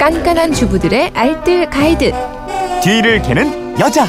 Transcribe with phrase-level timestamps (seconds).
[0.00, 2.10] 깐깐한 주부들의 알뜰 가이드.
[2.82, 4.06] 뒤를 캐는 여자.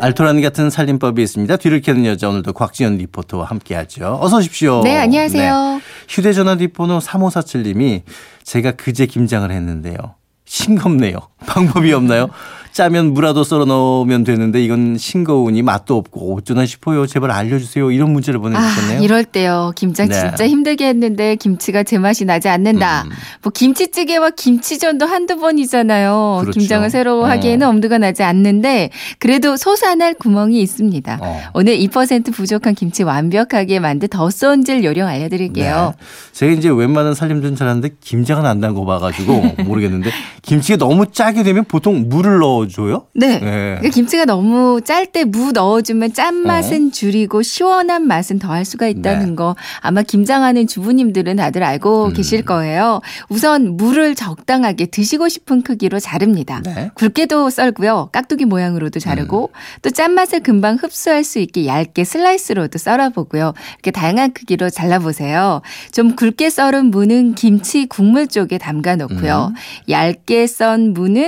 [0.00, 1.56] 알토란 같은 살림법이 있습니다.
[1.58, 4.18] 뒤를 캐는 여자 오늘도 곽지연 리포터와 함께하죠.
[4.20, 4.82] 어서 오십시오.
[4.82, 5.74] 네, 안녕하세요.
[5.76, 5.80] 네.
[6.08, 8.02] 휴대전화 뒷번호 3547님이
[8.42, 10.16] 제가 그제 김장을 했는데요.
[10.46, 11.29] 싱겁네요.
[11.46, 12.28] 방법이 없나요?
[12.72, 17.04] 짜면 무라도 썰어 넣으면 되는데 이건 싱거우니 맛도 없고 어쩌나 싶어요.
[17.04, 17.90] 제발 알려주세요.
[17.90, 18.98] 이런 문자를 보내주셨네요.
[19.00, 19.72] 아, 이럴 때요.
[19.74, 20.14] 김장 네.
[20.14, 23.02] 진짜 힘들게 했는데 김치가 제맛이 나지 않는다.
[23.06, 23.10] 음.
[23.42, 26.38] 뭐 김치찌개와 김치전도 한두 번이잖아요.
[26.42, 26.60] 그렇죠.
[26.60, 27.26] 김장을 새로 어.
[27.26, 31.18] 하기에는 엄두가 나지 않는데 그래도 솟아날 구멍이 있습니다.
[31.20, 31.40] 어.
[31.54, 35.94] 오늘 2% 부족한 김치 완벽하게 만든 더 썬질 요령 알려드릴게요.
[35.98, 36.04] 네.
[36.32, 40.10] 제가 이제 웬만한 살림들은 잘하는데 김장은 안 난 거 봐가지고 모르겠는데
[40.42, 43.06] 김치가 너무 짜게 되면 보통 물을 넣어줘요?
[43.14, 43.38] 네.
[43.38, 43.40] 네.
[43.40, 49.28] 그러니까 김치가 너무 짤 때 무 넣어주면 짠맛은 줄이고 시원한 맛은 더할 수가 있다는 어.
[49.30, 49.34] 네.
[49.36, 52.12] 거 아마 김장하는 주부님들은 다들 알고 음.
[52.14, 53.00] 계실 거예요.
[53.28, 56.62] 우선 물을 적당하게 드시고 싶은 크기로 자릅니다.
[56.64, 56.90] 네.
[56.94, 58.08] 굵게도 썰고요.
[58.12, 59.50] 깍두기 모양으로도 자르고
[59.82, 63.52] 또 짠맛을 금방 흡수할 수 있게 얇게 슬라이스로도 썰어보고요.
[63.74, 65.60] 이렇게 다양한 크기로 잘라보세요.
[65.92, 69.52] 좀 굵게 썰은 무는 김치 국물 쪽에 담가 놓고요.
[69.88, 71.19] 얇게 썬 무는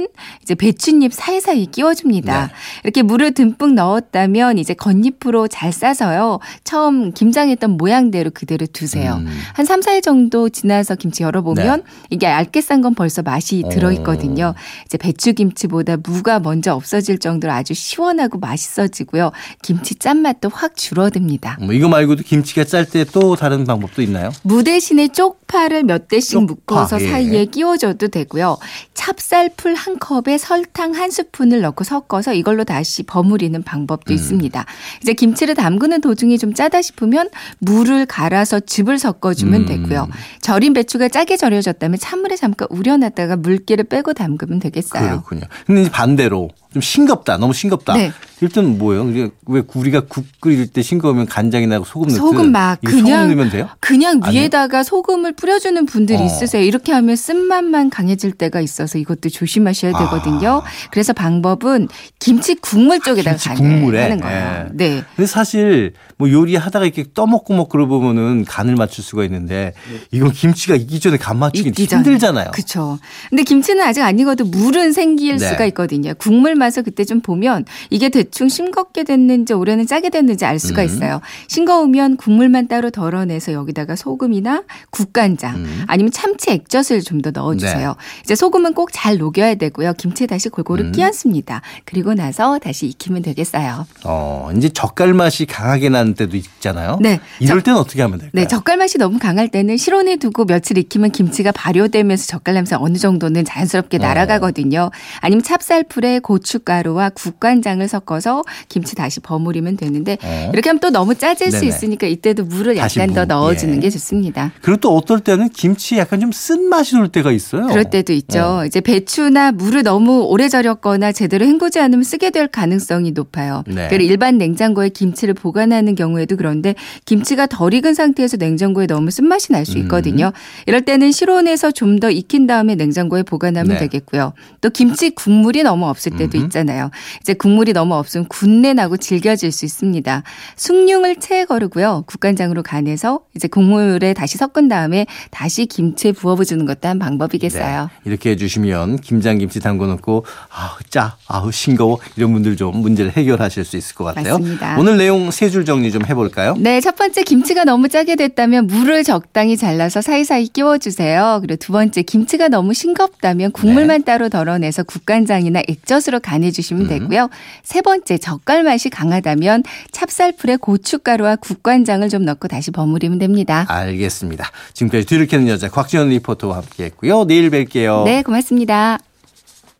[0.43, 2.47] 이제 배춧잎 사이사이 끼워줍니다.
[2.47, 2.53] 네.
[2.85, 6.41] 이렇게 물을 듬뿍 넣었다면 이제 겉잎으로 잘 싸서요.
[6.65, 9.15] 처음 김장했던 모양대로 그대로 두세요.
[9.15, 9.29] 음.
[9.55, 13.67] 한 3, 4일 정도 지나서 김치 열어보면 이게 얇게 싼 건 벌써 맛이 네.
[13.67, 13.69] 오.
[13.71, 14.55] 들어있거든요.
[14.87, 19.31] 이제 배추김치보다 무가 먼저 없어질 정도로 아주 시원하고 맛있어지고요.
[19.63, 21.59] 김치 짠맛도 확 줄어듭니다.
[21.61, 24.31] 뭐 이거 말고도 김치가 짤 때 또 다른 방법도 있나요?
[24.43, 27.11] 무 대신에 쪽파를 몇 대씩 쪽파, 묶어서 예.
[27.11, 28.57] 사이에 끼워줘도 되고요.
[28.95, 34.15] 찹쌀풀 한 컵에 설탕 한 스푼을 넣고 섞어서 이걸로 다시 버무리는 방법도 음.
[34.15, 34.65] 있습니다.
[35.03, 39.67] 이제 김치를 담그는 도중에 좀 짜다 싶으면 물을 갈아서 즙을 섞어주면 음.
[39.67, 40.09] 되고요.
[40.41, 45.03] 절인 배추가 짜게 절여졌다면 찬물에 잠깐 우려놨다가 물기를 빼고 담그면 되겠어요.
[45.03, 45.43] 그렇군요.
[45.67, 47.37] 근데 반대로 좀 싱겁다.
[47.39, 47.95] 너무 싱겁다.
[47.95, 48.13] 네.
[48.41, 49.09] 일단 뭐예요?
[49.11, 53.29] 이게 왜 우리가 국 끓일 때 싱거우면 간장이나 소금 넣듯 소금 막 이거 소금 그냥
[53.29, 53.69] 넣으면 돼요?
[53.79, 54.41] 그냥 아니요?
[54.41, 56.25] 위에다가 소금을 뿌려주는 분들이 어.
[56.25, 56.63] 있으세요.
[56.63, 60.63] 이렇게 하면 쓴맛만 강해질 때가 있어서 이것도 조심하셔야 되거든요.
[60.91, 61.89] 그래서 방법은
[62.19, 63.37] 김치 국물 쪽에다가 아.
[63.37, 64.03] 김치 간을 국물에?
[64.03, 64.67] 하는 거예요.
[64.67, 64.69] 예.
[64.73, 65.05] 네.
[65.15, 69.73] 근데 사실 뭐 요리하다가 이렇게 떠먹고 먹 그러 보면은 간을 맞출 수가 있는데
[70.11, 71.71] 이건 김치가 익기 전에 간 맞추기.
[71.85, 72.51] 힘들잖아요.
[72.53, 72.99] 그렇죠.
[73.31, 75.49] 근데 김치는 아직 안 익어도 물은 생길 네.
[75.49, 76.13] 수가 있거든요.
[76.19, 80.87] 국물 맛을 그때 좀 보면 이게 대충 싱겁게 됐는지 올해는 짜게 됐는지 알 수가 음.
[80.87, 81.21] 있어요.
[81.49, 85.85] 싱거우면 국물만 따로 덜어내서 여기다가 소금이나 국간장 음.
[85.87, 87.89] 아니면 참치 액젓을 좀 더 넣어주세요.
[87.89, 87.95] 네.
[88.25, 89.95] 이제 소금은 꼭 잘 녹여야 되고요.
[89.95, 90.93] 김치에 다시 골고루 음.
[90.93, 91.63] 끼얹습니다.
[91.85, 93.87] 그리고 나서 다시 익히면 되겠어요.
[94.05, 96.99] 어, 이제 젓갈 맛이 강하게 나는 때도 있잖아요.
[97.01, 97.21] 네.
[97.41, 98.31] 이럴 때는 어떻게 하면 될까요?
[98.35, 102.99] 네, 젓갈 맛이 너무 강할 때는 실온에 두고 며칠 익히면 김치가 발효되면서 젓갈 냄새 어느
[102.99, 104.01] 정도는 자연스럽게 어.
[104.01, 104.91] 날아가거든요.
[105.21, 110.51] 아니면 찹쌀풀에 고 춧가루와 국간장을 섞어서 김치 다시 버무리면 되는데 어.
[110.53, 111.67] 이렇게 하면 또 너무 짜질 수 네네.
[111.69, 113.81] 있으니까 이때도 물을 약간 더 무, 넣어주는 예.
[113.81, 114.53] 게 좋습니다.
[114.61, 117.67] 그리고 또 어떨 때는 김치에 약간 좀 쓴맛이 돌 때가 있어요.
[117.69, 118.41] 그럴 때도 있죠.
[118.41, 118.67] 어.
[118.67, 123.65] 이제 배추나 물을 너무 오래 절였거나 제대로 헹구지 않으면 쓰게 될 가능성이 높아요.
[123.67, 123.89] 네.
[123.89, 126.75] 그리고 일반 냉장고에 김치를 보관하는 경우에도 그런데
[127.05, 130.33] 김치가 덜 익은 상태에서 냉장고에 넣으면 쓴맛이 날 수 있거든요.
[130.67, 133.79] 이럴 때는 실온에서 좀 더 익힌 다음에 냉장고에 보관하면 네.
[133.79, 134.33] 되겠고요.
[134.61, 136.42] 또 김치 국물이 너무 없을 때도.
[136.45, 136.91] 있잖아요.
[137.21, 140.23] 이제 국물이 너무 없으면 군내 나고 질겨질 수 있습니다.
[140.57, 142.05] 숭늉을 채 거르고요.
[142.07, 147.83] 국간장으로 간해서 이제 국물에 다시 섞은 다음에 다시 김치에 부어주는 것도 한 방법이겠어요.
[147.83, 147.89] 네.
[148.11, 153.65] 이렇게 해주시면 김장 김치 담궈 놓고 아우 짜, 아우 싱거워 이런 분들 좀 문제를 해결하실
[153.65, 154.39] 수 있을 것 같아요.
[154.39, 154.77] 맞습니다.
[154.79, 156.55] 오늘 내용 세 줄 정리 좀 해볼까요?
[156.59, 161.41] 네, 첫 번째 김치가 너무 짜게 됐다면 물을 적당히 잘라서 사이사이 끼워주세요.
[161.43, 164.05] 그리고 두 번째 김치가 너무 싱겁다면 국물만 네.
[164.05, 166.89] 따로 덜어내서 국간장이나 액젓으로 간 해주시면 음.
[166.89, 167.29] 되고요.
[167.63, 169.63] 세 번째 젓갈 맛이 강하다면
[169.93, 173.67] 찹쌀풀에 고춧가루와 국간장을 좀 넣고 다시 버무리면 됩니다.
[173.69, 174.51] 알겠습니다.
[174.73, 177.25] 지금까지 뒤를 캐는 여자 곽지연 리포터와 함께했고요.
[177.25, 178.05] 내일 뵐게요.
[178.05, 178.99] 네, 고맙습니다.